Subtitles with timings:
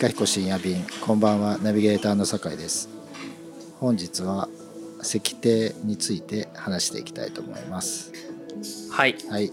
[0.00, 1.58] いかひこ深夜便こんばんは。
[1.58, 2.88] ナビゲーターの酒井です。
[3.80, 4.48] 本日は
[5.02, 8.10] 石庭について話していきたいと思います。
[8.90, 9.18] はい。
[9.28, 9.52] はい。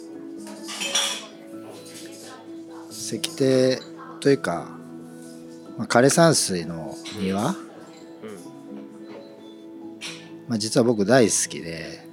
[2.89, 3.77] 石庭
[4.21, 4.69] というか、
[5.77, 7.53] まあ、枯山水の庭、
[10.47, 12.07] まあ、実は僕大好きで。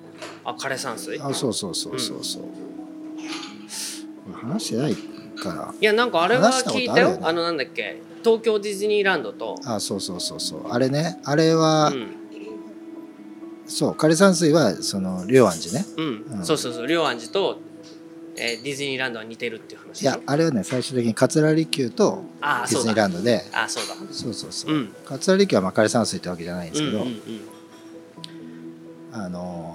[0.44, 1.22] あ枯山水？
[1.22, 2.42] あそうそうそうそうそう、
[4.32, 4.96] 話してない
[5.44, 7.18] かないやなんかあれは聞いたよ。
[7.22, 8.00] あのなんだっけ。
[8.24, 9.56] 東京ディズニーランドと。
[9.64, 10.70] あそうそうそうそう。
[10.70, 11.20] あれね。
[11.24, 12.06] あれは、うん、
[13.66, 15.86] そう枯山水はその龍安寺ね。
[15.96, 16.38] うん。
[16.38, 16.44] うん。
[16.46, 16.86] そうそうそう。
[16.86, 17.58] 龍安寺と、
[18.36, 22.94] えーディズニーランドは似てるっていう話いやあれはね最終的に桂離宮とディズニーああそうだ。
[22.94, 23.94] ランドであそうだ。
[24.12, 24.74] そうそうそう。
[24.74, 24.94] う、ん。
[25.04, 27.40] 桂離宮はまあ枯山水ってわけじゃないんですけど、うんうんうん。
[29.12, 29.73] あのー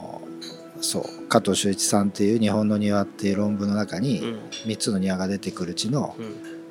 [0.81, 4.39] そう加藤修一さんっていう「日本の庭」っていう論文の中にうん。
[4.65, 6.25] 3つの庭が出てくるうちのうん。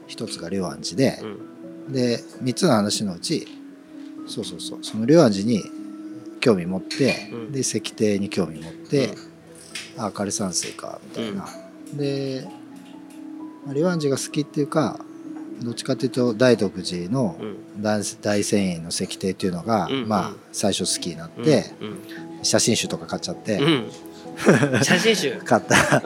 [0.08, 1.20] 1つが龍安寺で
[1.86, 1.92] う、ん。
[1.92, 3.46] で3つの話のうち
[4.26, 5.62] そうそうそうその龍安寺に
[6.40, 7.52] 興味持って、うん。
[7.52, 9.10] で石庭に興味持って、
[9.96, 11.48] ああ枯山水かみたいな、
[11.94, 12.46] で
[13.66, 15.00] まあ龍安寺が好きっていうか
[15.62, 17.82] どっちかっていうと大徳寺のうん。
[17.82, 21.98] 大大仙院の石庭っていうのが、うんまあ最初好きになって、うん
[22.42, 23.62] 写真集とか買っちゃって、うん。
[23.64, 23.90] うん
[24.84, 25.32] 写真集。
[25.44, 26.02] 買った、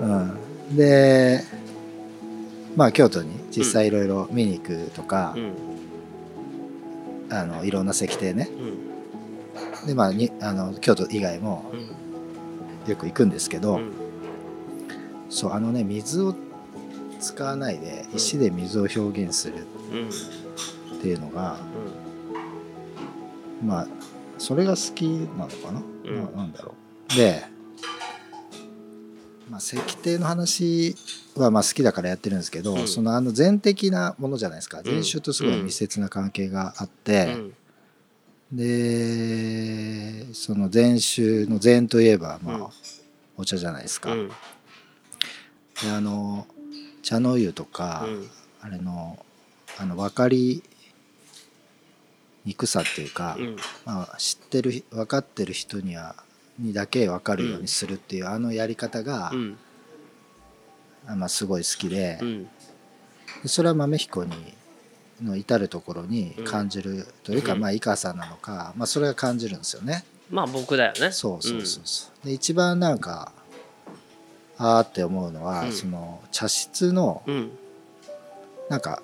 [0.00, 0.20] うん。
[0.70, 1.42] うん、で
[2.76, 5.40] まあ京都に実際いろいろ見に行くとかう、
[7.32, 7.36] ん。
[7.36, 8.48] あのいろんな石庭ね。
[9.82, 9.86] うん。
[9.86, 12.90] でまあにあの京都以外もうん。
[12.90, 13.92] よく行くんですけど、うん。
[15.28, 16.34] そうあのね水を
[17.20, 18.16] 使わないでうん。
[18.16, 20.08] 石で水を表現するうん。
[20.98, 21.56] っていうのが、
[23.64, 23.86] まあ
[24.40, 25.02] それが好き
[25.36, 26.16] なのかな、うん。
[26.16, 26.74] ななんだろ
[27.12, 27.14] う。
[27.14, 27.44] で、
[29.50, 30.96] まあ、石庭の話
[31.36, 32.88] はまあ好きだからやってるんですけど、うん。
[32.88, 34.80] そのあの全的なものじゃないですか。
[34.80, 34.84] ん。
[34.84, 37.52] 禅宗とすごい密接な関係があっうて、ん。
[38.52, 42.66] でその禅宗の禅といえばまあ、うん。
[43.36, 44.12] お茶じゃないですか。
[44.12, 44.28] うん。
[44.28, 44.34] で
[45.90, 46.46] あの
[47.02, 48.30] 茶の湯とか、うん。
[48.62, 49.18] あれの
[49.78, 50.62] あの分かり
[52.44, 53.56] にくさっていうか、うん。
[53.84, 56.14] まあ、知ってる分かってる人には
[56.58, 59.58] にだけ分かるようにするっていう、あのやり方が、うん。
[61.06, 62.44] あまあ、すごい好きで,、うん。
[62.44, 62.48] で
[63.46, 64.54] それは豆彦に
[65.22, 67.60] の至るところに感じるというか、うん。
[67.60, 70.04] まあ井川さんなのか、まあ、それが感じるんですよね。
[70.30, 71.10] まあ僕だよね。
[71.12, 72.26] そうそうそうそう。
[72.26, 73.32] で一番なんか
[74.56, 75.72] あーって思うのは、うん。
[75.72, 77.50] その茶室のうんうん。
[78.68, 79.02] なんか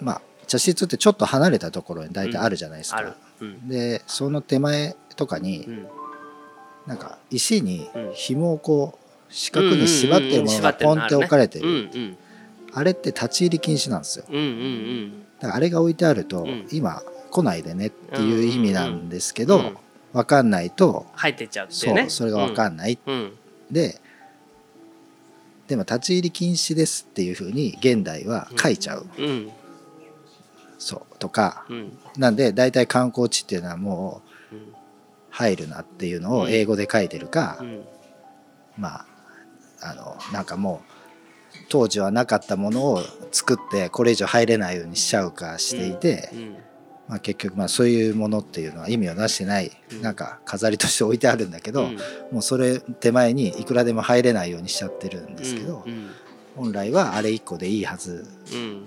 [0.00, 0.22] まあ
[0.54, 2.98] 茶室ってちょっと離れたところに大体あるじゃないですか。
[2.98, 5.86] あるうんでその手前とかに、うん
[6.86, 12.16] なんか石に紐をこう四角に縛ってるものがポンって置かれてうんうるん
[12.74, 19.76] あれって立ち入り禁止なんですようんうんだからあれが置いてあると、うん今来ないでねっていう意味なんですけど、うんうん
[20.12, 23.32] 分かんないと入ってっちゃうっていそうそれが分かんない、うん
[23.70, 23.98] で
[25.66, 29.50] でも立ち入り禁止ですっていうふうに現代は書いちゃう、うん
[30.78, 31.98] そうとかうん。
[32.16, 34.74] なんで大体観光地っていうのはもううん
[35.30, 37.84] 入るなっていうのを英語で書いてるか、うん。
[38.78, 39.06] まあ
[39.82, 40.94] あのなんかもう
[41.68, 43.02] 当時はなかったものを
[43.32, 46.56] 作ってこれ以上入れないようにしちゃうかしていて、うん。
[47.06, 50.02] まあ、結局まあそういうものっていうのは意味をなしてない、うん。
[50.02, 51.96] なんか飾りとして置いてあるんだけど、うん
[52.32, 56.10] もうそれ手前にいくらでも入れないようにしちゃってるんですけど、うん
[56.56, 58.86] 本来はあれ1個でいいはずうん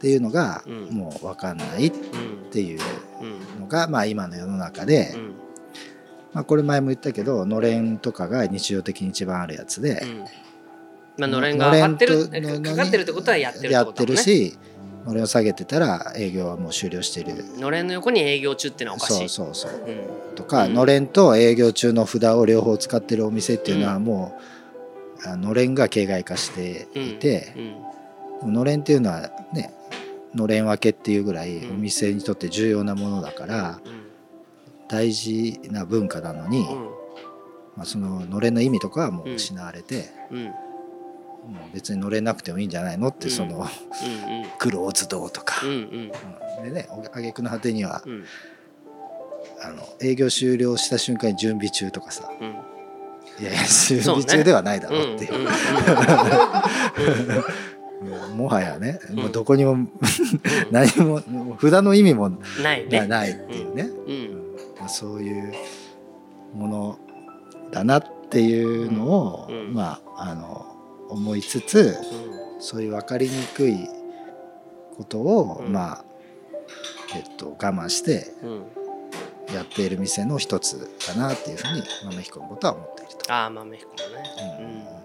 [0.00, 0.88] っていうのがうん。
[0.96, 2.80] もう分かんないっうんていう
[3.20, 3.60] うん。
[3.60, 5.34] のがまあ今の世の中で、うん。
[6.32, 10.00] まあ、これ前も言ったけどのれんとかが日常的に一番あるやつで。
[10.02, 10.18] うん。
[11.18, 12.28] まあのれんが張ってる
[12.62, 14.56] かかってるってことはやってるってやってるし
[15.04, 17.44] のれんを下げてたら営業はもう終了してる。
[17.58, 19.72] のれんの横に営業中っていうのはおかしそいうそうそう。
[19.86, 20.34] うん。
[20.34, 20.74] とか、うん。
[20.74, 24.04] のれんと営業中の札を両方使ってるお店っていうのはうん。
[24.04, 24.38] も
[25.26, 27.52] う、あのれんが形骸化していて、
[28.42, 28.54] うん。
[28.54, 29.74] のれんっていうのはね
[30.34, 31.74] のれん分けっていうぐらいうん。
[31.76, 34.10] お店にとって重要なものだからうん。
[34.88, 36.66] 大事な文化なのに、
[37.76, 43.30] まあ、そののれんの意味とかはもう失われて、もう別にのれんなくてもいいんじゃないのって、うん。
[43.30, 43.66] そのうん
[44.58, 45.62] クローズドとか、
[46.64, 48.24] でね挙句の果てにはうん。
[49.62, 52.28] あの営業終了した瞬間に準備中とかさ。
[52.40, 52.48] うん。
[53.38, 55.48] いやいや準備中ではないだろうっていう
[58.34, 59.76] もはやね、もうどこにも
[60.70, 61.20] 何も
[61.60, 62.30] 札の意味も
[62.62, 63.06] ないね。
[63.06, 64.56] ないっていうね、うん。
[64.78, 65.52] まあそういう
[66.54, 66.98] もの
[67.70, 70.66] だなっていうのを、まああの
[71.10, 73.88] 思いつつうそういう分かりにくい
[74.96, 75.72] ことを、うん。
[75.72, 76.04] まあ
[77.14, 78.32] えっと我慢して
[79.54, 83.32] やっている店の一つかなっていうふうに豆彦のことは思っていると。
[83.32, 84.24] ああ豆彦のね、
[84.60, 84.99] うん、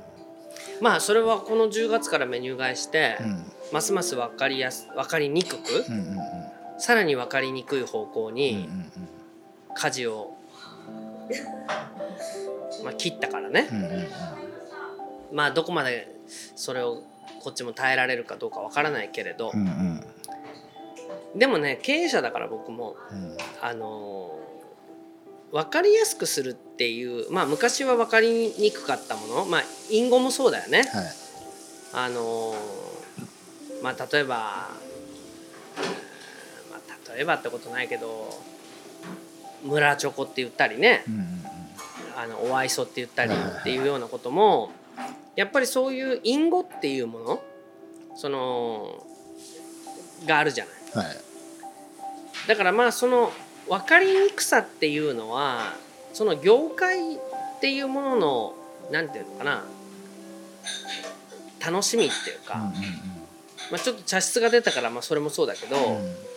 [0.81, 3.51] まあそれはこの10月からメニュー替えして、うん。
[3.71, 6.17] ますます分かりやす分かりにくく、うんうんうん。
[6.77, 8.69] さらに分かりにくい方向うんに
[9.73, 10.37] 舵を、
[12.83, 14.07] まあ、切ったからね、うんうんうん。
[15.33, 16.13] まあどこまで
[16.55, 17.03] それを
[17.41, 19.51] こっちも耐えられるかどうか分からないけれど。
[19.53, 20.01] う、んうん。
[21.39, 23.37] でもね経営者だから僕もうん。
[23.61, 24.54] あのー
[25.55, 30.79] 分かりやすくするっていうまあ昔は分かりにくかったものまあ隠語もそうだよね。
[30.79, 31.05] はい
[31.93, 32.55] あのー
[33.81, 34.31] まあ例えば、うん
[36.71, 38.37] まあ、例えばってことないけど
[39.63, 41.25] 村チョコって言ったりねうんうん
[42.17, 44.71] あのお愛想って言ったりっていうようなことも
[45.37, 47.43] やっぱりそういう隠語っていうもの
[48.17, 49.05] その
[50.25, 50.73] があるじゃない。
[50.95, 51.17] うんはい
[52.47, 53.31] だからまあその
[53.67, 55.73] 分かりにくさっていうのは
[56.13, 57.19] その業界っ
[57.61, 58.53] ていうものの
[58.91, 59.63] なんていうのかな。
[61.65, 62.57] 楽しみっていうか、
[63.71, 65.75] まあ、ちょっと茶室が出たからまあそれもそうだけど、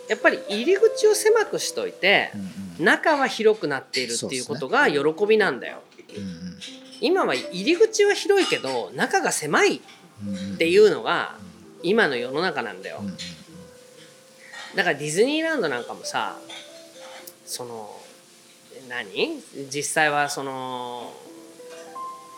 [0.09, 2.31] やっぱり入り口を狭くしといて
[2.79, 5.83] 中は広くなっているっていうことが喜びなんだよ。
[7.01, 9.81] 今は入り口は広いけど中が狭いっ
[10.57, 11.37] ていうのが
[11.83, 13.03] 今の世の中なんだよ。
[14.75, 16.39] だからディズニーランドなんかもさ
[17.49, 17.91] その
[18.89, 19.43] 何？
[19.73, 21.13] 実際はその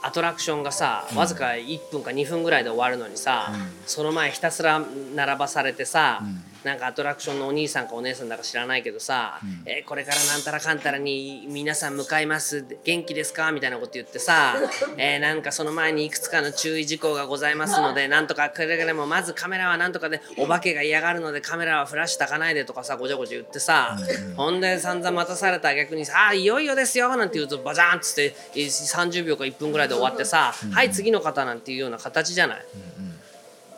[0.02, 1.18] アトラクションがさうん。
[1.18, 3.60] わずか1分か2分ぐらいで終わるのにさ、うん。
[3.86, 4.80] その前ひたすら
[5.14, 9.62] 並ばされてさ、うんなんかアトラクションのお兄さんかお姉さんだか知らないけどさ、うん。
[9.66, 13.50] えーこれからなんたらかんたらに皆さん向かいます元気ですか？
[13.52, 14.56] みたいなこと言ってさ、
[14.98, 24.34] えーなんかその前にいくつかの注意事項がございますのでなんとかくれぐれもまずカメラはなんとかでお化けが嫌がるのでカメラはフラッシュ焚かないでとかさごちゃごちゃ言ってさ、うん。
[24.34, 32.64] ほんで散々待たされた逆にさ「あーいよいよですよ」なんて言うとバジャーンっつってえー30秒か1分ぐらいで終わってさ「はい次の方」なんていうような形じゃない。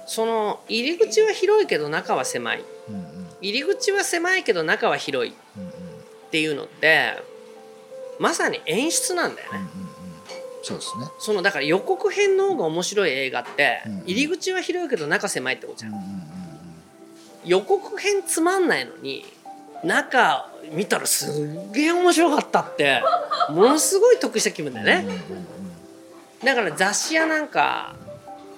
[0.06, 2.64] その入り口は広いけど中は狭い。
[2.88, 3.28] うんうん。
[3.40, 7.22] 入り口は狭いけど中は広いっていうのって
[8.18, 9.92] まさに演出なんだよね、うんうん
[10.64, 11.06] そうですね。
[11.18, 16.22] そのだから予告編の方が面白い映画ってうん入り口は広いけど中狭いってことじゃん、うんうんうん
[17.44, 19.24] 予告編つまんないのに
[19.82, 23.02] 中見たらすっげえ面白かったって
[23.50, 25.46] ものすごい得した気分だよね、うんうんうん。
[26.44, 27.96] だから雑誌やなんか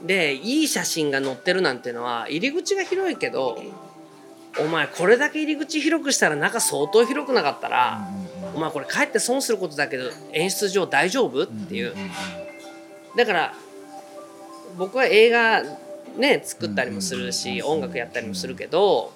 [0.04, 3.58] でいい写真が載ってるなんてのは入り口が広いけど
[4.60, 8.06] お前これだけ入り口広くしたら中相当広くなかったら、
[8.54, 11.42] お前これかえって損することだけど演出上大丈夫？
[11.42, 11.94] っていう。
[13.16, 13.54] だから
[14.76, 15.62] 僕は映画
[16.16, 19.12] ね作ったりもするしうん音楽やったりもするけど、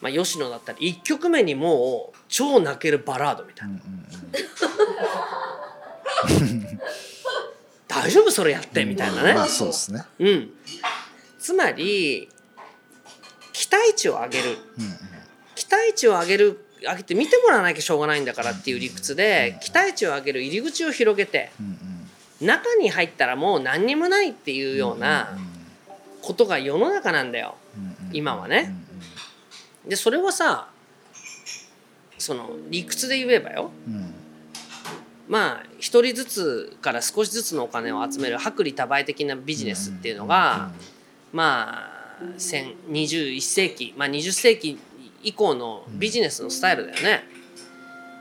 [0.00, 3.74] まあ、吉野だったら1曲目にもう超泣けるバラードみたいな
[8.02, 9.34] 大丈夫それやってみたいなね。
[9.34, 10.04] まあそうですね。
[10.18, 10.50] うん、
[11.38, 12.28] つまり
[13.52, 14.58] 期待値を上げる。
[14.78, 14.96] うんうん。
[15.54, 21.76] 期待値を上げる上げて見てもらわなきゃしょうがないんだからっていう理屈で期待値を上げる入り口を広げてうん
[22.46, 25.36] 中に入ったらもう何にもないっていうような
[26.22, 27.56] ことが世の中なんだよ。
[28.12, 28.74] 今はね。
[29.86, 30.68] でそれはさ
[32.16, 33.70] その理屈で言えばよ。
[33.86, 34.14] うんうん
[35.30, 40.72] まあ一人ずつから少しずつのお金を集める薄利多売的なビジネスっていうのが
[41.32, 44.76] まあ1000 21世紀、まあ、20世紀
[45.22, 47.22] 以降のビジネスのスタイルだよね。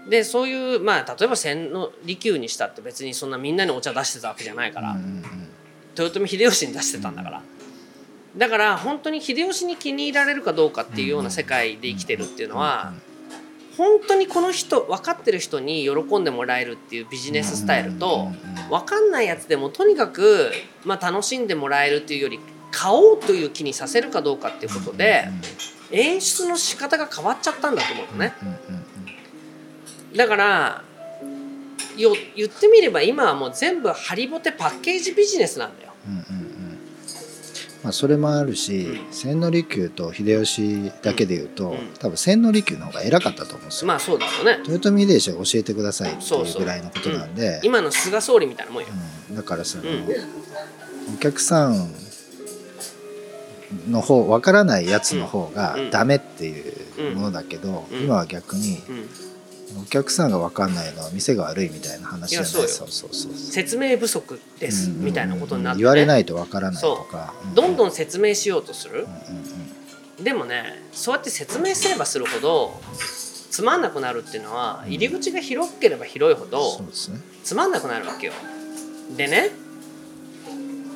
[0.08, 1.72] でそういうまあ例えば千
[2.06, 4.96] 利休にしたって別にそんなみんなにお茶出してたわけじゃないから、
[5.98, 7.42] 豊臣秀吉に出してたんだから。
[8.38, 12.94] だから本当に秀吉に気に入られるかどうかっていうような世界で生きてるっていうのは
[13.80, 18.28] 本当にこの人分かってる人に喜んでもらえるっていうビジネススタイルと
[18.70, 20.52] 分かんないやつでもとにかく、
[20.84, 25.30] まあ、楽しんでもらえるっていうより買おうという気にさせるかどうかっていうことで
[25.92, 28.34] 演出の仕方が変わっちゃったんだと思うのね。
[30.14, 30.84] だから
[31.96, 35.94] よ言ってみれば今はもう全部ハリボテパッケージビジネスなんだよ。
[36.06, 36.49] うんうんうん
[37.84, 39.14] まあそれもあるしうん。
[39.14, 41.78] 千利休と秀吉だけで言うとうん。
[42.00, 43.88] 多分千利休の方が偉かったと思うんですよ。
[43.88, 44.60] まあそうだろうね。
[44.68, 47.62] 豊臣秀吉が教えてくださいっていうぐらいのことなんで。
[47.64, 48.90] 今の菅総理みたいなもんよ。
[49.30, 49.36] うん。
[49.36, 50.06] だからそのうん。
[51.16, 51.92] お客さん
[53.90, 55.90] の方分からないやつの方がうん。
[55.92, 58.04] ダメっていうものだけど、うん。
[58.04, 59.29] 今は逆にうん
[59.78, 62.52] お客さんが分かんないのは店が悪いみたいな話じゃない。
[62.52, 62.68] いやそうよ。
[62.70, 67.34] そうそうそう説明不足ですみたいなことになって、ね、言われないと分からないとか。
[67.54, 69.08] どんどんん説明しようとする？
[70.24, 72.80] でもねそうやって説明すればするほど
[73.52, 76.82] つまんなくなるっていうのは入り口が広ければ広いほど
[77.44, 78.34] つまんなくなるわけよ。
[79.16, 79.52] でね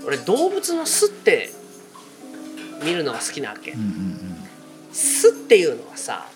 [0.05, 1.49] 俺動物の巣って
[2.83, 3.75] 見るのが好きなわけ。
[4.91, 6.27] 巣っていうのはさ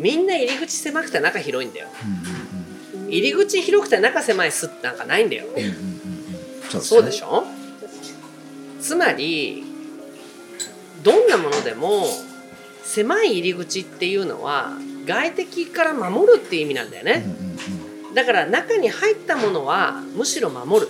[0.00, 1.88] みんな入り口狭くて中広いんだよ。
[2.04, 5.46] うんうん入り口広くて中狭い巣ってなんかないんだよ。
[5.46, 5.74] うんうんうんうん。
[6.74, 7.26] うんそうでしょ？
[7.38, 7.44] ょ
[8.80, 9.64] つまり
[11.02, 12.06] どんなものでも
[12.84, 14.70] 狭い入り口っていうのは
[15.06, 17.24] 外敵から守るっていう意味なんだよね。
[17.26, 18.14] うんうん。
[18.14, 20.88] だから中に入ったものはむしろ守る。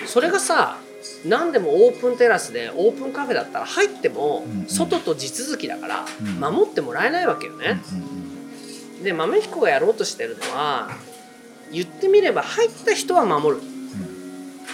[0.00, 0.06] うん。
[0.06, 0.78] それがさ
[1.24, 6.40] 何でもオープンテラスでオープンカフェだったら入っても外と地続きだからうん。
[6.40, 7.80] 守ってもらえないわけよね。
[9.02, 10.90] で豆彦がやろうとしてるのは
[11.72, 13.62] 言ってみれば入った人は守る。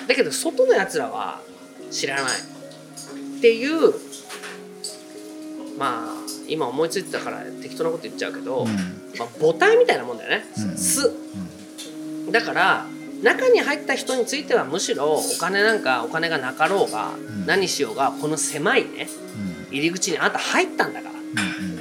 [0.07, 1.41] だけど外のやつらは
[1.91, 2.33] 知らない。
[3.39, 3.93] っていう
[5.79, 6.17] まあ
[6.49, 8.67] 今思いついてたから適当なこと言っちゃうけど、うん。
[9.19, 10.77] まあ、母体みたいなもんだよね、うん。
[10.77, 11.11] 巣。
[12.31, 12.87] だから
[13.23, 17.47] 中に入った人についてはむしろお金なんかお金がなかろうが、ん。
[17.47, 19.09] 何しようがこの狭いね
[19.69, 19.75] うん。
[19.75, 21.15] 入り口にあんた入ったんだから。
[21.15, 21.77] うん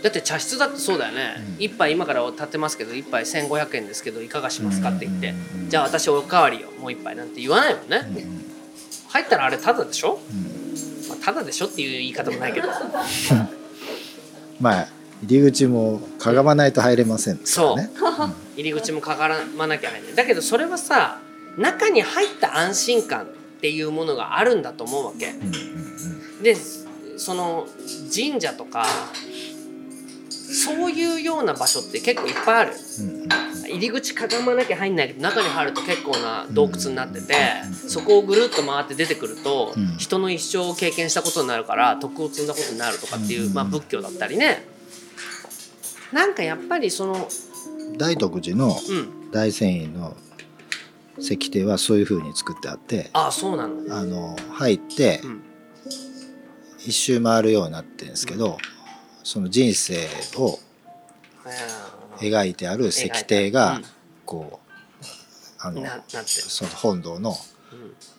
[0.00, 1.64] だって茶室だってそうだよね、うん。
[1.64, 6.70] 一杯今から立てますけど一杯1500円ですけどいかがしますかって言って、うんうんじゃあ私おかわりよ。
[6.80, 8.44] もう一杯なんて言わないもんね、うんうん。
[9.08, 11.08] 入ったらあれタダでしょ、うん。
[11.08, 12.68] まあ、タダでしょっていう言い方もないけど。
[14.60, 14.88] まあ
[15.24, 17.90] 入り口もかがまないと入れませんからね
[18.58, 20.14] 入り口もかからまなきゃ入れない。
[20.16, 21.20] だけどそれはさ
[21.56, 23.26] 中に入った安心感っ
[23.60, 25.32] ていうものがあるんだと思うわけ。
[26.42, 26.56] で
[27.16, 27.66] その
[28.14, 28.84] 神社とか
[30.30, 32.72] そういうような場所って結構いっぱいある。
[33.68, 37.34] 入り口かがまなきゃ入んないけど中に入ると結構な洞窟になってて
[37.86, 39.96] そこをぐるっと回って出てくるとうん。
[39.98, 43.54] 人の一生を経験したことになるから徳を積んだことになるとかっていう、うん。
[43.54, 44.64] まあ、仏教だったりね。
[46.12, 47.28] なんかやっぱりその
[47.96, 49.30] 大徳寺のうん。
[49.30, 50.16] 大仙院の
[51.18, 55.42] 石庭はそういう風に作ってあってああそうなのあの入ってうん。
[56.78, 58.56] 一周回るようになってるんですけど
[59.22, 60.58] その人生を
[62.18, 63.80] 描いてある石庭が
[64.24, 65.04] こう
[65.60, 65.84] あのうん。
[65.84, 67.57] ななってる、その本堂のうん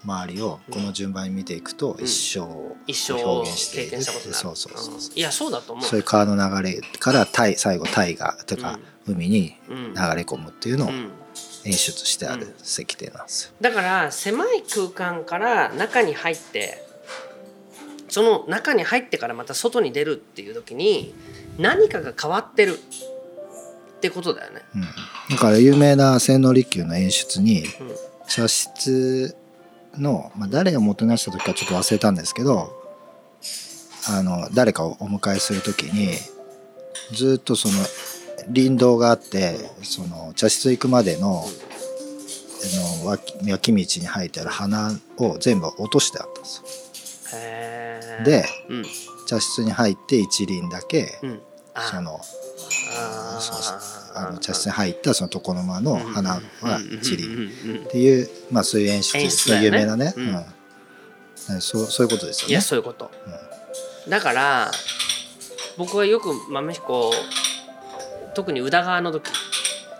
[0.03, 2.03] 周りをこの順番に見ていくとうん。
[2.03, 2.39] 一
[2.88, 3.91] 生表現している。
[3.91, 4.96] 経験したことになるそうそうそう。
[4.96, 5.01] うん。
[5.18, 5.86] いやそうだと思う。
[5.86, 9.94] そういう川の流れから大最後大河というか海にうん。
[9.94, 11.12] 流れ込むっていうのをうん。
[11.65, 13.51] 演出してある石庭なんですよ。
[13.62, 16.86] だから狭い空間から中に入って
[18.10, 21.13] その中に入ってからまた外に出るっていう時に
[21.58, 22.79] 何かが変わってる
[24.00, 24.62] ってことだよね。
[24.75, 24.77] う
[25.34, 29.36] ん、だから有名な千利休の演出にうん茶室
[29.98, 32.71] の、まあ、誰がもてなした時かちょっと忘れたんですけど
[34.07, 36.13] あの誰かをお迎えする時に
[37.13, 37.74] ずっとその
[38.53, 41.43] 林道があってその茶室行くまでの
[42.62, 48.24] あの脇脇道に生えてある花を全部落としてあったんですよ。
[48.25, 48.86] でうん。
[49.27, 51.41] 茶室に入って一輪だけうん。
[51.74, 53.39] あそのあー。
[53.39, 57.33] そうそうあの茶室に入ったその床の間の花は一輪うん。
[57.33, 57.39] うん。
[57.39, 57.77] うん。
[57.77, 57.85] うん。
[57.85, 59.65] っていう、まあ、そういう演出演出だよね。
[59.67, 60.27] 有名なね、ううん。
[61.57, 62.51] んそうそういうことですよね。
[62.51, 63.09] いやそういうこと、
[64.07, 64.71] だから
[65.77, 67.11] 僕はよく豆彦
[68.35, 69.31] 特に宇田川の時。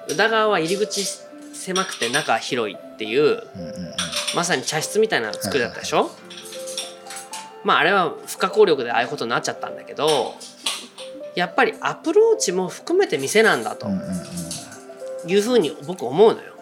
[0.10, 1.06] 宇田川は入り口
[1.54, 3.44] 狭くて中広いっていう
[4.36, 6.10] まさに茶室みたいな作りだったでしょ、
[7.64, 10.34] まああれは不可抗力でああいうことになっちゃったんだけど
[11.40, 13.88] やっぱりアプローチも含めて店なんだと
[15.26, 16.54] いうふうに僕思うのよ。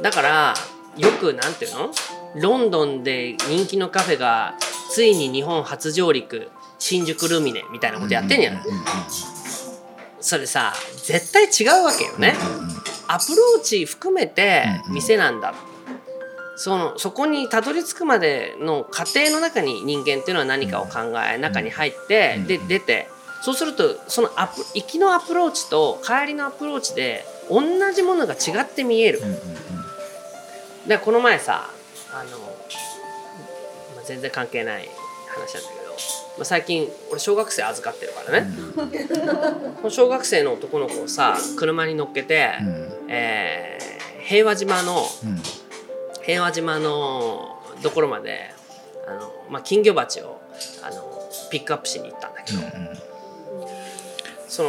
[0.00, 0.54] だから
[0.96, 1.90] よくなんていうの？
[2.40, 4.54] ロンドンで人気のカフェが
[4.92, 8.62] ついに日本初上陸新宿ルミネみたいなことやってんじゃない
[10.20, 10.72] それさ
[11.04, 12.36] 絶対違うわけよね。
[13.08, 15.54] アプローチ含めて店なんだ。
[16.56, 22.46] そのそこにたどり着くまでの過程の中に人間っていうのは何かを考え中に入ってうん。
[22.46, 23.08] で出て
[23.42, 29.20] そうするとそのアプ行きのアプローチと帰りのアプローチで同じものが違って見える。
[29.20, 29.38] うんうん
[30.86, 31.68] でこの前さ
[32.14, 34.88] あの、まあ、全然関係ない
[35.28, 38.50] 話なんだけど、まあ、最近俺小学生預かってるからね、
[39.76, 42.66] この小学生の男の子をさ車に乗っけて、うん。
[42.68, 45.42] うんえー平和島のうん。
[46.22, 48.50] 平和島のところまで
[49.06, 50.40] あの、まあ、金魚鉢を
[50.82, 51.02] あの
[51.50, 52.98] ピックアップしに行ったんだけど、うんうん
[54.48, 54.68] その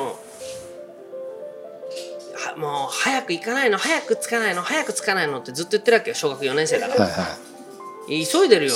[2.36, 7.38] はもう早く行かないの早く着かないの早く着かないのってずっと言ってるわけよ小学4年生だから、はいは
[8.08, 8.74] 急いでるよ。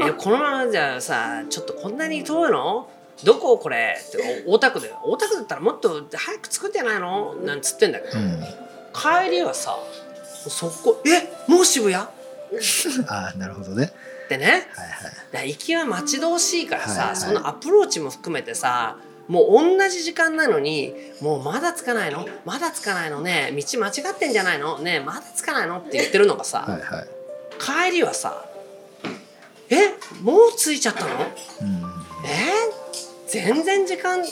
[0.00, 2.90] えこのままじゃさちょっとこんなに遠いの？
[3.22, 3.96] どここれ？
[3.96, 7.34] ってお大田区で大田区だったらもっと早く着くんじゃないの？
[7.36, 8.42] なんつってんだけど、いうん。
[8.92, 9.78] 帰りはさ
[10.48, 12.02] そこえもう渋谷？
[12.02, 12.08] っ
[13.06, 13.92] ああなるほどね。
[14.28, 14.46] てね。
[14.46, 15.50] はいはい。
[15.50, 17.16] 行きは待ち遠しいからさ、はいはい。
[17.16, 18.96] そのアプローチも含めてさ
[19.28, 22.26] もう同じ時間なのにもうまだ着かないの？
[22.44, 23.52] まだ着かないのね？
[23.56, 24.78] 道間違ってんじゃないの？
[24.78, 25.78] ねまだ着かないの？
[25.78, 27.08] って言ってるのがさ、はいはい。
[27.90, 28.44] 帰りはさ
[29.70, 29.76] え
[30.22, 31.10] もう着いちゃったの？
[31.10, 31.18] うん。
[32.26, 32.52] え？
[33.28, 34.24] 全然時間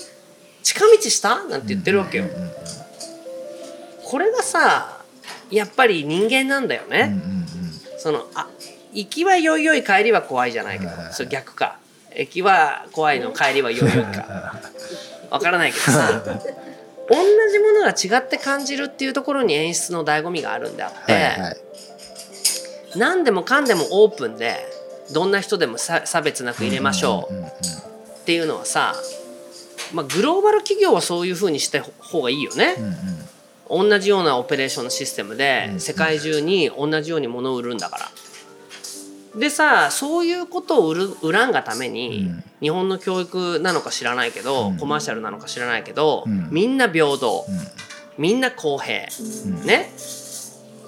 [0.62, 1.44] 近道した？
[1.44, 2.24] なんて言ってるわけよ、
[4.04, 5.00] これがさ
[5.50, 7.20] やっぱり人間なんだよね、
[7.98, 8.48] そのあ
[8.92, 11.78] 行きはよいよい帰りは怖いじゃないけどそれ逆か
[12.16, 14.54] 行きは怖いの帰りはよいよいか。
[15.30, 16.22] わからないけどさ。
[17.08, 17.16] 同
[17.50, 21.56] じものが違って感じるっていうところに演出の醍醐味があるんであって、はいはい。
[22.96, 24.56] 何でもかんでもオープンで
[25.12, 28.94] どんな人でもさ差別なく入れましょうっていうのはさ、
[29.92, 32.76] まあ、グローバル企業はそういうふうにした方がいいよね。
[32.78, 33.90] うんうん。
[33.90, 35.80] 同じようなオペレーションのシステムでうん。
[35.80, 38.10] 世界中に同じように物を売るんだから。
[39.36, 42.44] でさそういうことを売る売らんがために、うん。
[42.60, 44.76] 日本の教育なのか知らないけど、うん。
[44.78, 46.48] コマーシャルなのか知らないけど、うん。
[46.50, 48.22] みんな平等、うん。
[48.22, 49.08] みんな公平、
[49.46, 49.66] うん。
[49.66, 49.90] ね。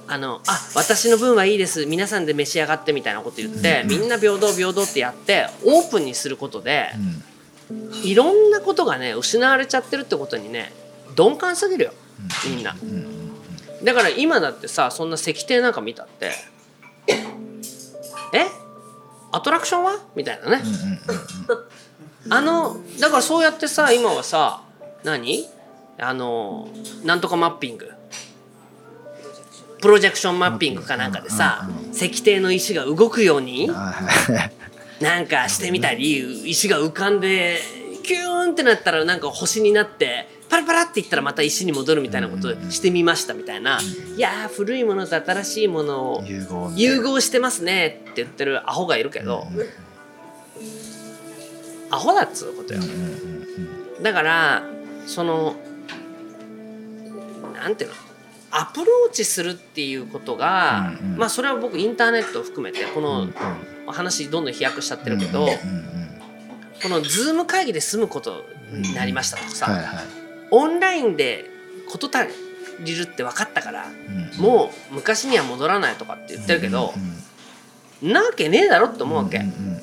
[0.07, 1.87] あのあ私の分はいいです。
[1.87, 3.89] 皆さんで召し上がってみたいなこと言って、うん。
[3.89, 6.91] みんな平等平等ってやってオープンにすることで、
[7.71, 7.95] うん。
[8.05, 10.73] いろんなことがね失われちゃってるってことにね
[11.17, 11.93] 鈍感すぎるよ。
[12.47, 12.77] みんな。
[13.83, 16.31] だから今だってさそんな石庭なんか見たって
[18.35, 18.47] え？
[19.33, 20.63] アトラクションはみたいなね
[22.31, 24.63] あのだからそうやってさ今はさ
[25.03, 25.47] 何？
[25.99, 26.69] あの
[27.05, 27.91] なんとかマッピング。
[29.81, 30.83] プロジェクションマッピング。
[30.83, 33.71] かなんかでさ石庭の石が動くように
[35.01, 37.61] なんかしてみたり石が浮かんで
[38.03, 43.81] キューンってなったらなんか星になってパラパラっていったらまた石に戻るみたいなことをしてみましたみたいな、
[44.17, 46.25] いやー古いものと新しいものを
[46.77, 47.41] 融合して。
[47.41, 49.49] ますねって言ってるアホがいるけど、
[51.91, 52.81] アホだっつうことよ。
[54.01, 54.63] だから
[55.07, 55.57] その
[57.55, 57.97] なんていうの
[58.53, 63.35] アプローチするっていうことが、まあそれは僕インターネットを含めてこうんのうん。
[63.93, 65.49] 話どんどん飛躍しちゃってるけど、
[66.81, 69.67] このズーム会議で済むことになりましたとかさ、
[70.57, 71.51] オンラインで
[71.89, 72.29] 事足
[72.85, 73.87] りるって分かったから
[74.37, 74.43] うん。
[74.43, 76.93] もう昔には戻らないとかって言ってるけど
[78.03, 79.75] うん、なわけねえだろって思うわけ、うんうん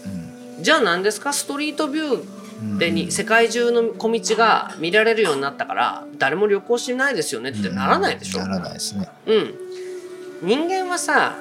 [0.62, 1.34] じゃあ何ですか？
[1.34, 2.24] ストリートビュー
[2.62, 9.10] うんでに世界中の小道が見られるようになったから誰も旅行しないですよねってならないでしょ、ならないですね。
[9.26, 9.56] うん、
[10.44, 11.36] 人間はさ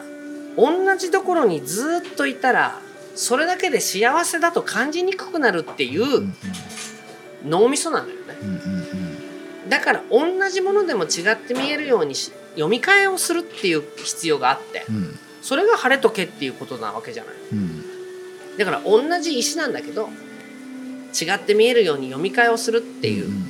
[0.57, 2.79] 同じところにずっといたら
[3.15, 6.35] それだけで幸せだと感じにくくなるっていううんうん。
[7.51, 8.39] 脳みそなんだよね。
[8.43, 8.80] うんうん
[9.71, 14.97] だから同じものでも違って見えるようにし読み替えをするっていう必要があってうん。
[14.97, 17.35] うんそれが晴れとけっていうことなわけじゃない。
[17.53, 17.83] うん。
[18.59, 20.11] だから同じ石なんだけど
[21.19, 23.47] 違って見えるように読み替えをするっていう、うん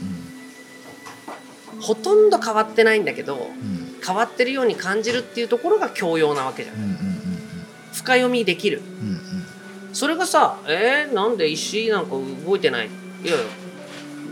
[1.80, 4.00] ほとんど変わってないんだけどうん。
[4.06, 6.96] 変わってるように感じるっていうところが教養なわけじゃんうんうんうん。
[7.92, 8.80] 深読みできる。
[9.02, 9.18] うんうん。
[9.92, 12.10] それがさえー、なんで石なんか
[12.46, 12.86] 動いてない？
[12.86, 13.44] いやいや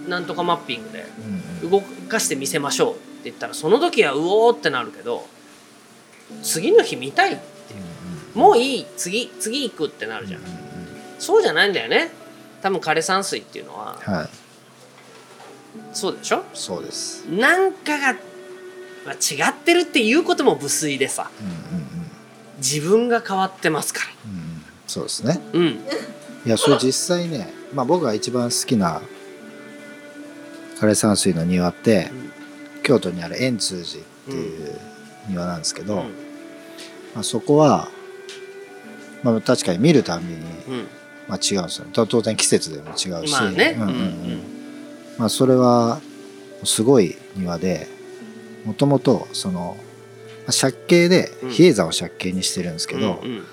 [0.06, 1.00] なんとかマッピングで。
[1.00, 5.26] うん動かしてみせましょうって言ったらその時はうおーってなるけど
[6.42, 7.38] 次の日見たい
[8.34, 10.40] もういい次次行くってなるじゃん。
[11.18, 12.12] そうじゃないんだよね。
[12.62, 13.98] 多分枯山水っていうのは。
[14.00, 14.28] はい。
[15.92, 16.44] そうでしょ？
[16.54, 17.24] そうです。
[17.24, 18.12] なんかが、
[19.04, 21.30] まあ、違ってるっていうことも無粋でさ。
[22.58, 24.62] 自分が変わってますかうんうん。
[24.86, 25.40] そうですね。
[25.52, 25.66] らうん。
[25.66, 25.78] い
[26.46, 29.02] やそれ実際ねまあ僕が一番好きな
[30.80, 32.10] 枯山水の庭って
[32.82, 34.78] 京都にある円通寺っていう
[35.28, 36.00] 庭なんですけど、うん。
[37.14, 37.88] まあ、そこは、
[39.22, 40.86] まあ、確かに見るたびに、うん。
[41.26, 43.76] まあ、違うんですよ当当然季節でも違うし、まあね。
[43.78, 43.96] うんうんうん。
[43.96, 44.42] うんうん
[45.18, 46.00] まあ、それは
[46.62, 47.88] すごい庭で
[48.64, 49.76] もともとその
[50.46, 51.50] まあ借景でうん。
[51.50, 53.44] 比叡山を借景にしてるんですけど、うん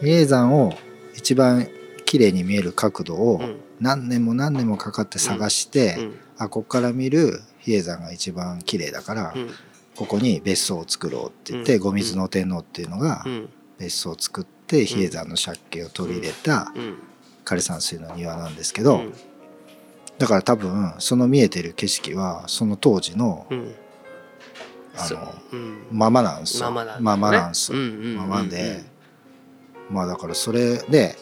[0.00, 0.74] 比叡山を
[1.14, 1.68] 一番
[2.04, 3.56] 綺麗に見える角度をうん。
[3.78, 9.50] 何年も何年もかかって探して、うんあここから見る比叡山が一番綺麗だから、うん。
[9.96, 11.82] ここに別荘を作ろうって言って、うん。
[11.82, 13.48] 後水の天皇っていうのがうん。
[13.78, 16.98] 別荘を作って比叡山の借景を取り入れたうん。
[17.44, 19.12] 枯山水の庭なんですけど、うん。
[20.18, 23.46] だから多分その見えてる景色はその当時の
[24.96, 25.86] あのうん。
[25.90, 26.70] ままなんですよ。
[26.70, 27.04] ままなんだね。
[27.04, 28.84] ままなんですままで。
[29.90, 31.16] まあだからそれで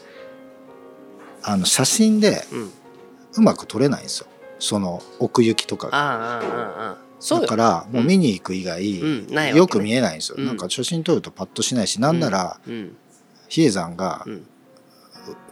[1.43, 2.73] あの写真でうん。
[3.37, 4.29] うまく撮れないんですよ
[4.65, 6.97] その奥行きとかが。
[7.41, 10.47] だからもう見に行く以外、よく見えないんですよ、うん。
[10.47, 12.97] なんか写真撮るとパッとしないしなんならうん
[13.49, 14.47] 比叡山がうん。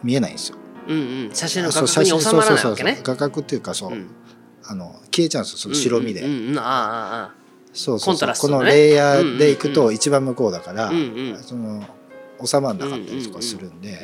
[0.03, 1.31] 見えないんですよ、うんうん。
[1.33, 3.01] 写真の画角に収まらないわけね。
[3.03, 4.07] 画角っていうかそう、うん。
[4.65, 6.23] あの消えちゃうんですよその白身で、
[6.57, 7.31] ああああ
[7.73, 8.33] そうそうそう。
[8.39, 10.91] このレイヤーでいくと一番向こうだから、
[11.41, 11.83] その
[12.43, 14.03] 収まんなかったりとかするんで、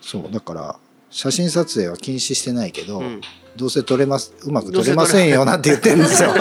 [0.00, 0.76] そうだから
[1.14, 3.20] 写真撮影は禁止してないけど、うんうん
[3.56, 6.34] どうせ撮れますうまく撮れませんよなんて言ってるんですよ。
[6.34, 6.40] 映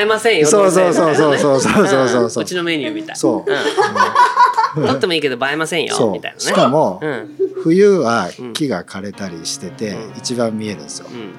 [0.00, 11.08] えませんよそうそうそうそうそうそうそうそうそううちのメニューみたいそううん撮ってもいいけど映えませんよみたいなねしかも、うん冬は木が枯れたりしてて、うん一番見えるんですよ。
[11.10, 11.32] うん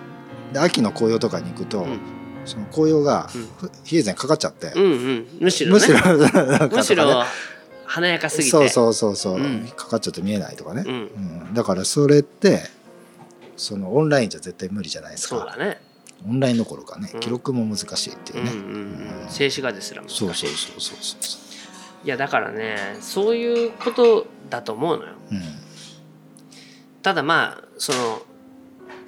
[0.52, 2.00] で秋の紅葉とかに行くと、うん
[2.44, 3.30] その紅葉が
[3.86, 7.24] 比叡山にかかっちゃって、うんうんむしろねむしろなんかむしろ
[7.88, 8.50] 華やかすぎて。
[8.50, 9.68] そうそうそうそう、うん。
[9.76, 10.94] かかっちゃって見えないとかね、うん。
[10.94, 11.54] うん。
[11.54, 12.62] だからそれって
[13.56, 15.38] そのオンラインじゃ絶対無理じゃないですか。
[15.38, 15.82] そうだね。
[16.28, 17.20] オンラインどころかねうん。
[17.22, 19.30] 記録も難しいっていうね、うんうんうん。
[19.30, 20.18] 静止画ですら難しい。
[20.18, 21.24] そうそうそうそうそう。
[21.24, 21.38] そ
[22.04, 25.14] いやだからねそういうことだと思うのよ。
[25.32, 25.42] ううん。
[27.02, 28.22] ただまあその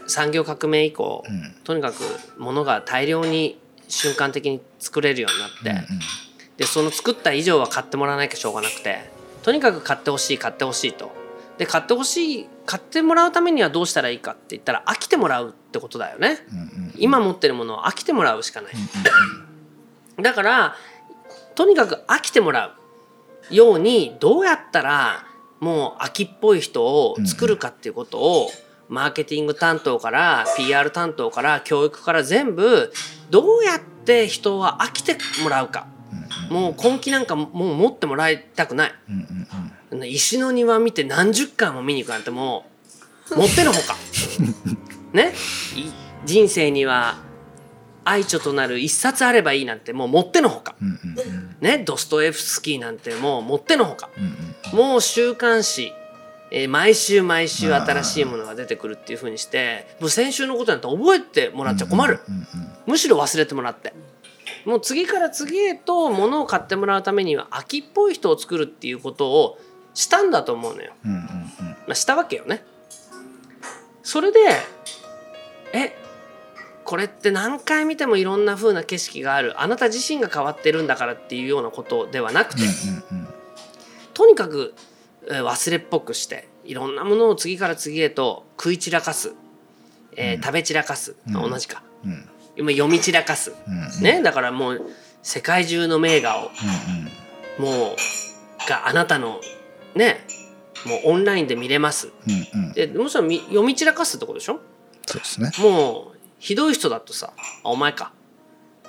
[0.07, 1.55] 産業革命以降、うん。
[1.63, 1.95] とにかく
[2.37, 5.33] 物が大量に瞬間的に作れるよう
[5.67, 5.99] になって、うん
[6.60, 9.17] でその作った以上は買ってもらわなきゃしょうがなくて。
[9.43, 11.12] とにかく買ってほしい買ってほしいと。
[11.58, 16.45] で買ってほしい買ってもらうためにはどうしたらいいかって言ったら飽きてもらうってことだよね。
[16.52, 18.74] うんうん今持ってるものを飽きてもらうしかない。
[20.22, 20.76] だから
[21.56, 22.76] とにかく飽きてもら
[23.52, 25.26] うようにどうやったら
[25.62, 28.50] もう秋っぽい人を作るかっていうことを
[28.89, 32.91] マーケティング担当から PR 担当から教育から全部
[33.30, 35.88] どうやって人は飽きてもらうか
[36.49, 38.93] もう根気なんかもう持ってもらいたくない。
[39.09, 39.47] うん
[39.91, 40.07] うんうん。
[40.09, 42.65] 石の庭見て何十回も見に行くなんても
[43.31, 43.95] うもってのほか。
[45.13, 45.33] ね？
[45.75, 45.89] い
[46.25, 47.17] 人生には
[48.05, 50.75] 愛著となる一冊あればいいなんてもうもってのほか。
[50.81, 51.55] うんうんうん。
[51.62, 51.79] ね？
[51.79, 54.09] ドストエフスキーなんてもうもってのほか。
[54.17, 55.93] うんうんもう週刊誌、
[56.51, 62.19] えー毎週毎週新しいものが出てくるっていう風にしてもう先週のことなんて覚えてもらっちゃ困る。
[62.27, 62.45] うんうん。
[62.85, 63.93] むしろ忘れてもらって
[64.65, 69.60] もう次から次へと物を買ってもらうためには秋っぽい人を作るっていうことを
[69.93, 71.26] したんだと思うのよ、うんうんうん。
[71.26, 72.63] まあ、したわけよね。
[74.04, 74.39] それで
[75.74, 75.95] え
[76.84, 79.62] これって何回見てもいろんな風な景色がある。
[79.62, 82.63] あなた自身が変わってるんだからっていうようなことではなくて、
[83.12, 83.28] うんうん
[84.15, 84.74] とにかく
[85.28, 89.34] えー忘れっぽくしていろんなものを次から次へと食い散らかす、
[90.17, 90.41] えーうん。
[90.41, 91.34] 食べ散らかす、うん。
[91.34, 91.84] 同じか。
[92.06, 94.04] うん今読み散らかす、うん。
[94.04, 94.82] ね、だからもう
[95.24, 96.52] 世界中の名画を。
[97.60, 97.95] うんもう
[98.69, 99.41] があなたの
[99.95, 100.26] ね？
[100.86, 102.08] もうオンラインで見れます。
[102.54, 102.72] うんうん。
[102.74, 104.62] でもちろんみ読み散らかすってことでしょ？
[105.06, 105.52] そうですね。
[105.60, 108.13] もうひどい人だとさあお前か。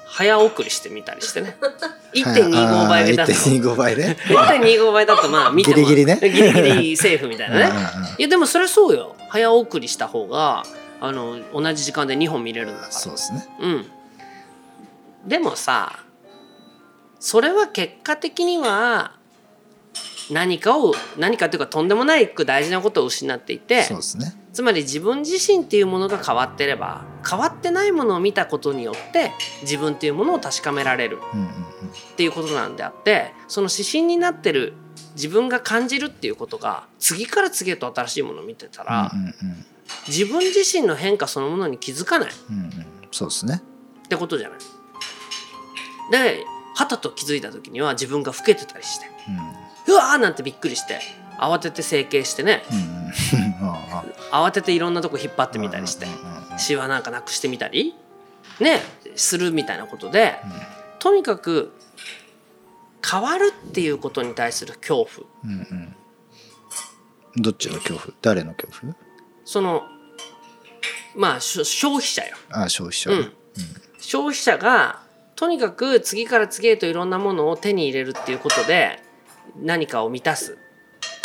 [0.04, 1.56] 早送りしてみたりしてね。
[2.14, 6.18] 1.25倍でだと1.25倍ね1.25倍だとまあ見てもギリギリね。
[6.20, 7.64] ギリギリセーフみたいなね。
[7.66, 7.82] うんうんうん。
[8.18, 9.16] いやでもそれはそうよ。
[9.28, 10.64] 早送りした方が
[11.00, 12.92] あの同じ時間で2本見れるんだから。
[12.92, 13.46] そうですね。
[13.60, 13.86] うん。
[15.26, 16.04] でもさ
[17.18, 19.12] それは結果的には
[20.30, 24.34] 何かを何かというかとんでもないく大事なことを失っていてそうですね。
[24.52, 29.32] つまり自分自身っていうものが変わってれば変わってないものを見たことによって
[29.62, 34.74] 自分っていうものを確かめられるうんうんっていうことなんであってその指針になってる
[35.14, 39.66] 自分が感じるっていうことが次から次へと新しいものを見てたら、うんうん
[40.08, 42.30] 自分自身の変化そのものに気づかない。
[42.30, 42.62] っうんうん。
[42.62, 43.60] うんそうですね。
[44.08, 44.58] てことじゃない。
[46.10, 49.06] ではたと気づいた時には自分が老けてたりして
[49.88, 49.94] うん。
[49.94, 51.00] うわーなんてびっくりして
[51.38, 53.10] 慌てて整形してねうんうん。
[54.32, 57.94] 慌てていろんなとこ引っ張ってみたりしてうんうんうんシワなんかなくしてみたり
[58.60, 58.80] ね
[59.16, 60.36] するみたいなことで
[60.98, 61.72] とにかく
[63.08, 65.26] 変わるっていうことに対する恐怖。
[65.44, 65.94] うん
[67.36, 67.42] うん。
[67.42, 68.14] どっちの恐怖？
[68.20, 68.94] 誰の恐怖？
[69.50, 69.82] その
[71.16, 73.10] まあ消費者よ、ああ消費者。
[73.10, 73.32] ねうん、
[73.98, 75.00] 消費者が
[75.34, 79.02] とにかく次から次へといろんなものを手に入れるっていうことで
[79.60, 80.56] 何かを満たす。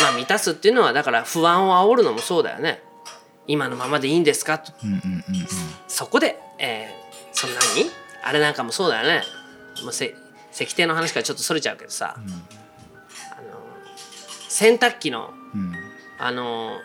[0.02, 2.82] まあ満たすっていうのはだから不安を煽るのもそうだよね。
[3.46, 4.58] 今のままでいいんですか？
[4.58, 4.74] と。
[4.84, 5.48] うんうんうんうん。
[5.88, 7.92] そこで、えー、そんなに？
[8.24, 9.22] あれなんかもそうだよね。
[9.84, 10.16] もうせ
[10.52, 12.26] 石庭の話からちょっとそれちゃうけどさ、あの
[14.50, 15.76] 洗濯機のうん。
[16.18, 16.80] あの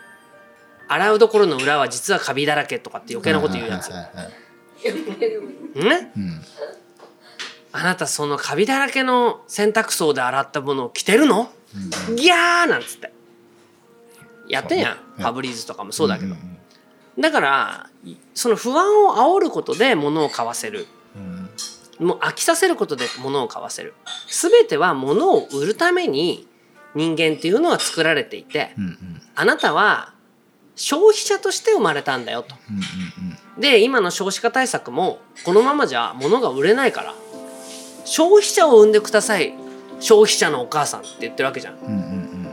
[0.93, 3.91] 洗うところの裏は実はカビだらけとかって余計なこと言うやつ、
[7.71, 11.49] あなたそのカビだらけの洗濯槽で洗ったものを着てるの、
[12.17, 13.13] ギャーなんつって。
[14.49, 16.57] やってんやん、ねファブリーズとかもそうだけど、んん
[17.17, 20.87] だからいその不安を煽ることで物を買わせる。
[21.15, 22.05] うん。
[22.05, 23.93] もう飽きさせることで物を買わせる。
[24.27, 26.47] 全ては物を売るために
[26.95, 29.21] 人間っていうのは作られていてうんうん。
[29.35, 30.13] あなたは
[30.75, 32.55] 消費者として生まれたんだよと。
[33.59, 37.13] で今の少子化対策もこのままじゃ物が売れないから。
[38.03, 39.53] 消費者を産んでください。
[39.99, 42.43] 消費者のお母さんって言ってるわけじゃん。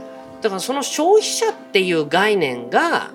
[0.42, 3.11] だからその消費者っていう概念が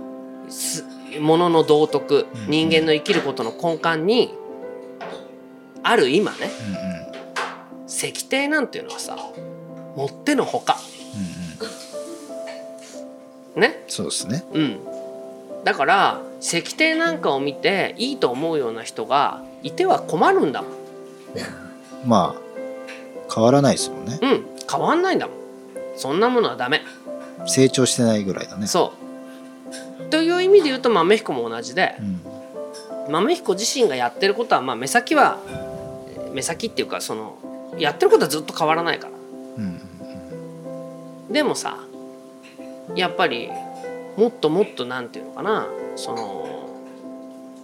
[0.49, 0.83] す
[1.19, 4.33] 物の道徳うん人間の生きることの根幹に
[5.83, 6.51] ある今ね。
[6.67, 7.87] うんうん。
[7.87, 9.15] 石庭なんていうのはさ
[9.95, 10.77] もってのほか。
[11.61, 13.61] うんうん。
[13.61, 13.85] ね？
[13.87, 14.43] そうですね。
[14.53, 14.79] うん
[15.63, 20.71] だから石庭なんかを見ていいと思うような人がいては困るんだもん。
[22.05, 24.19] まあ変わらないですもんね。
[24.21, 25.35] うん変わんないんだもん。
[25.95, 26.81] そんなものはダメ。
[27.45, 28.67] 成長してないぐらいだね。
[28.67, 28.93] そ
[30.01, 30.03] う。
[30.09, 32.21] という意味で言うと豆彦も同じでうん。
[33.11, 35.37] 豆彦自身がやってることはまあ目先は
[36.33, 37.35] 目先っていうかその
[37.77, 39.13] やってることはずっと変わらないから。
[39.57, 39.79] うん
[41.31, 41.77] でもさ
[42.95, 43.49] やっぱり
[44.17, 46.69] もっともっとなんていうのかなその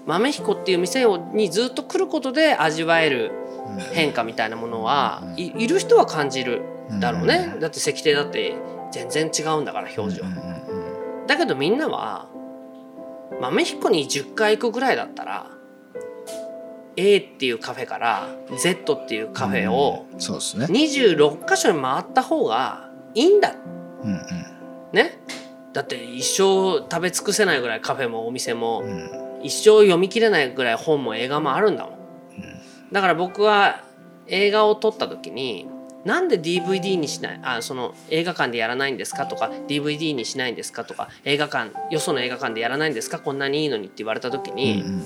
[0.05, 3.31] 豆彦っていう店をにずっと来ることで味わえる
[3.67, 3.79] うん。
[3.93, 6.63] 変化みたいなものはいいる人は感じる
[6.99, 7.55] だろうね。
[7.59, 8.55] だって石庭だって
[8.91, 10.23] 全然違うんだから表情。
[11.27, 12.27] だけどみんなは
[13.39, 15.51] 豆彦に10回行くぐらいだったら
[16.97, 20.65] A っていうカフェから Z っていうカフェをうんそうですね。
[20.65, 23.53] 26箇所に回った方がいいんだ。
[24.03, 24.13] うん。
[24.91, 25.19] ね？
[25.73, 28.91] だって一生食べ尽くせないぐらいカフェもお店もうん。
[29.23, 31.99] うん一生読み切れないぐらい本も映画もあるんだもん。
[32.91, 33.85] だから僕は
[34.27, 35.65] 映画を撮った時に
[36.03, 45.03] なんで DVD にしないあその映画館でやらないんですかとか DVD にしないんですかとか映画館よその映画館でやらないんですかこんなにいいのにって言われた時うんにうん。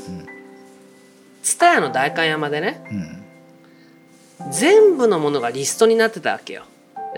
[1.43, 2.84] 蔦屋の代官山でね
[4.39, 4.52] うん。
[4.52, 6.63] 全部のものがリストになってたわけよ。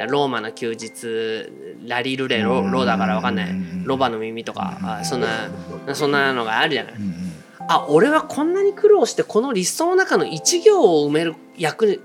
[0.10, 1.49] ローマの休日
[1.88, 3.47] ラリルレロローだからわかんない。
[3.84, 5.49] ロバの耳とかあそんな
[5.93, 6.93] そんなのがあるじゃない。
[7.67, 12.01] あ俺はこんなに苦労してこのリストの中の1行を埋める役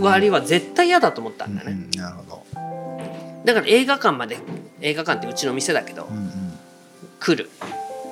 [0.00, 1.72] 割は絶対嫌だと思ったんだうね。
[1.72, 1.90] ん。
[1.92, 2.42] なるほど。
[3.44, 4.38] だから映画館まで
[4.80, 6.08] 映画館ってうちの店だけど
[7.20, 7.48] 来る。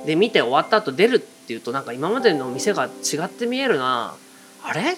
[0.06, 4.14] で見て終わった後出るっていうとなんか今までの店が違って見えるな。
[4.62, 4.96] あれ？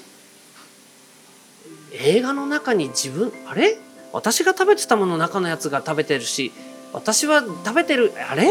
[1.95, 3.77] 映画の中に自分あれ？
[4.13, 6.53] 私が食べてたものの中のやつが食べてるし
[6.93, 8.47] 私は食べてるあれ？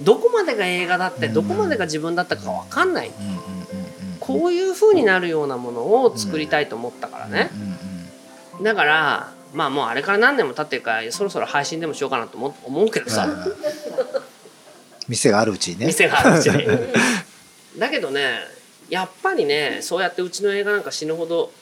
[0.00, 3.10] どこまでが映画だってどこまでが自分だったか分かんない。
[4.20, 7.50] こういう風になるようなものを作りたいと思ったからね。
[8.62, 13.28] だからまあもうあれから何年も経ってるからそろそろ配信でもしようかなと思思うけどさ、
[15.08, 15.86] 店があるうちにね。
[15.86, 16.66] 店があるうちに。
[17.78, 18.38] だけどね
[18.88, 21.52] やっぱりねそうやってうちの映画なんか死ぬほど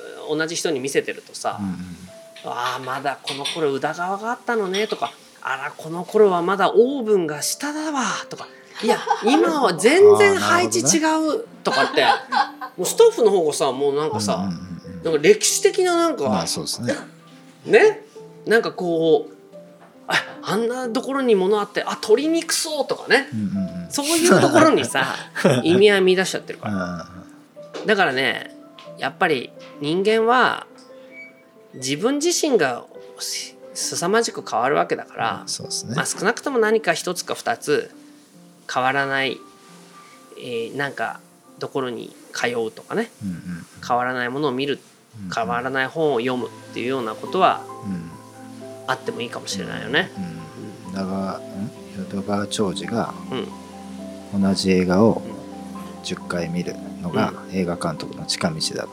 [0.00, 1.76] えー同じ人に見せてるとさうんうん
[2.44, 8.46] 「ああまだこの頃宇田川があったのね」とか「あらこの頃はまだオーブンが下だわ」とか
[8.82, 10.98] 「いや今は全然配置違
[11.38, 12.04] う」とかって
[12.76, 14.48] もうスタッフの方がさもうなんかさ、
[15.02, 16.94] なんか歴史的ななんか、まあそうですね。
[17.66, 18.04] ね？
[18.46, 19.34] なんかこう
[20.08, 23.28] ああんなところに物あってあ鶏肉そうとかね。
[23.32, 23.90] うんうんうん。
[23.90, 25.14] そういうところにさ
[25.62, 26.74] 意味合い見出しちゃってるから。
[26.74, 27.06] あ
[27.86, 28.56] だからね
[28.98, 29.50] やっぱり
[29.80, 30.66] 人間は
[31.74, 32.84] 自分自身が
[33.18, 35.94] す凄まじく変わるわけだからうですね。
[35.94, 37.90] まあ、少なくとも何か一つか二つ
[38.72, 39.38] 変わらない、
[40.38, 41.20] えーなんか
[41.58, 43.10] ところに通うとかね。
[43.22, 44.78] うんうん変わらないものを見る
[45.24, 48.10] うん変わらない本を読むっていうようなことはうん。
[48.86, 50.10] あってもいいかもしれないよね。
[50.86, 51.70] うんだがん。
[52.12, 53.14] 淀川長司が
[54.34, 54.42] うん。
[54.42, 55.22] 同じ映画を
[56.04, 58.86] 10回見るのが映画監督の近道だっ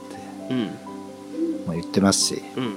[0.47, 0.53] て。
[0.53, 0.86] うん
[1.67, 2.43] も言ってますし。
[2.55, 2.75] うん。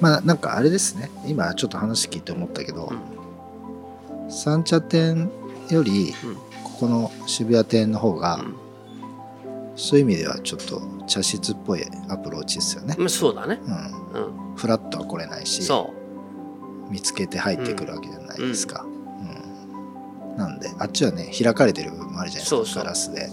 [0.00, 1.10] まあなんかあれですね。
[1.26, 2.92] 今ちょっと話聞いて思ったけど、
[4.28, 5.30] 三茶店
[5.70, 6.34] よりうん。
[6.34, 6.40] こ
[6.80, 8.54] この渋谷店の方が、うん。
[9.76, 13.60] そういう意味ではちょっと茶室っぽいアプローチですよね、うんそうだね。
[13.64, 14.56] うん、うん。
[14.56, 15.94] フラットは来れないしそ
[16.90, 20.36] 見つけて入ってくるわけじゃないですか、うん。
[20.36, 22.80] なんであっちはね開かれてる部分もあるじゃないですか。
[22.80, 23.26] ガラスで。
[23.26, 23.30] う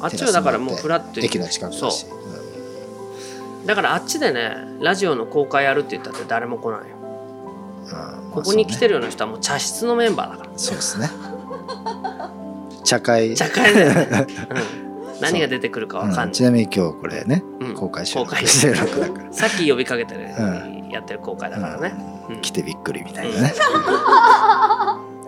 [0.00, 2.06] あっちはだからもうフラットに駅の近くだし。
[2.06, 2.10] そう
[3.66, 6.96] だからあっちでねラジオの公開やるって言ったって誰も来ないよ。
[6.98, 7.04] うん
[8.18, 10.50] うんここに来てるような人はもう茶室のメンバーだから。
[10.56, 11.08] そうですね。
[12.82, 13.32] 茶会。
[13.36, 14.26] 茶会だよね、
[15.14, 16.30] うん、 何が出てくるかわかんない、う。
[16.30, 16.32] ん。
[16.32, 17.74] ちなみに今日これね、うん。
[17.74, 18.48] 公開収録公開。
[18.48, 19.32] 収録だから。
[19.32, 20.26] さっき呼びかけてる、う
[20.92, 21.94] やってる公開だからね、
[22.28, 22.40] うん。
[22.40, 23.54] 来てびっくりみたいなね、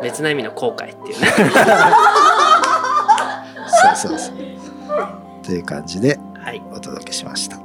[0.03, 1.29] 別な意味の後悔っていうね。
[3.97, 4.35] そうそうそう。
[5.45, 6.61] という感じではい。
[6.73, 7.57] お届けしました